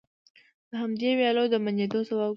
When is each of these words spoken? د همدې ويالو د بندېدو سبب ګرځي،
د 0.69 0.71
همدې 0.81 1.09
ويالو 1.17 1.43
د 1.53 1.55
بندېدو 1.63 1.99
سبب 2.09 2.19
ګرځي، 2.21 2.29